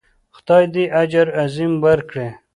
خدای 0.35 0.65
دې 0.73 0.83
اجر 1.01 1.27
عظیم 1.41 1.73
ورکړي. 1.85 2.27